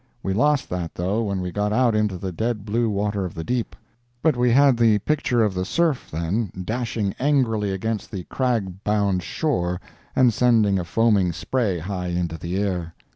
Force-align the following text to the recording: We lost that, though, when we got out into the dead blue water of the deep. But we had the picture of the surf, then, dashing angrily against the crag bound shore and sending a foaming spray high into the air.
We 0.23 0.33
lost 0.33 0.67
that, 0.71 0.95
though, 0.95 1.21
when 1.21 1.41
we 1.41 1.51
got 1.51 1.71
out 1.71 1.93
into 1.93 2.17
the 2.17 2.31
dead 2.31 2.65
blue 2.65 2.89
water 2.89 3.23
of 3.23 3.35
the 3.35 3.43
deep. 3.43 3.75
But 4.23 4.35
we 4.35 4.49
had 4.49 4.75
the 4.75 4.97
picture 4.97 5.43
of 5.43 5.53
the 5.53 5.63
surf, 5.63 6.09
then, 6.09 6.49
dashing 6.65 7.13
angrily 7.19 7.69
against 7.71 8.09
the 8.09 8.23
crag 8.23 8.83
bound 8.83 9.21
shore 9.21 9.79
and 10.15 10.33
sending 10.33 10.79
a 10.79 10.85
foaming 10.85 11.33
spray 11.33 11.77
high 11.77 12.07
into 12.07 12.39
the 12.39 12.57
air. 12.57 12.95